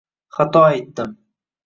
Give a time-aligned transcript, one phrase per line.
[0.35, 1.11] xato aytdim